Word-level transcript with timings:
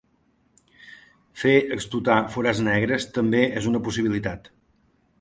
Fer 1.41 1.53
explotar 1.77 2.17
forats 2.37 2.65
negre 2.71 3.01
també 3.21 3.45
és 3.63 3.71
una 3.75 3.83
possibilitat. 3.91 4.55